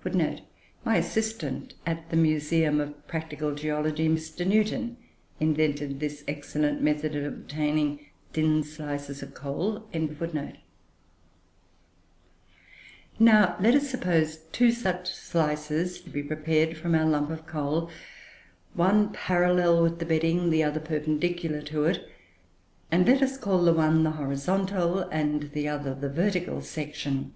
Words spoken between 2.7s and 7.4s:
of Practical Geology, Mr. Newton, invented this excellent method of